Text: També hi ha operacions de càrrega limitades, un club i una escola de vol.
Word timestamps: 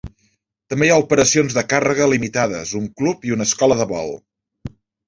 També 0.73 0.87
hi 0.87 0.93
ha 0.93 0.97
operacions 1.03 1.57
de 1.59 1.65
càrrega 1.75 2.09
limitades, 2.15 2.75
un 2.83 2.91
club 3.03 3.31
i 3.31 3.39
una 3.39 3.51
escola 3.51 3.83
de 3.85 3.89
vol. 3.97 4.15